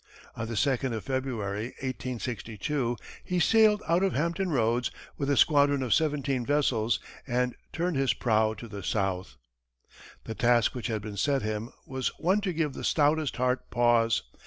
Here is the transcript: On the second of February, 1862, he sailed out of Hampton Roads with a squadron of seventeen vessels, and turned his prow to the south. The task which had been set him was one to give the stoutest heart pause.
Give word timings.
On 0.35 0.47
the 0.47 0.57
second 0.57 0.93
of 0.93 1.03
February, 1.03 1.65
1862, 1.83 2.97
he 3.23 3.39
sailed 3.39 3.83
out 3.87 4.01
of 4.01 4.13
Hampton 4.13 4.49
Roads 4.49 4.89
with 5.15 5.29
a 5.29 5.37
squadron 5.37 5.83
of 5.83 5.93
seventeen 5.93 6.43
vessels, 6.43 6.99
and 7.27 7.53
turned 7.71 7.97
his 7.97 8.15
prow 8.15 8.55
to 8.55 8.67
the 8.67 8.81
south. 8.81 9.37
The 10.23 10.33
task 10.33 10.73
which 10.73 10.87
had 10.87 11.03
been 11.03 11.17
set 11.17 11.43
him 11.43 11.69
was 11.85 12.07
one 12.17 12.41
to 12.41 12.51
give 12.51 12.73
the 12.73 12.83
stoutest 12.83 13.37
heart 13.37 13.69
pause. 13.69 14.23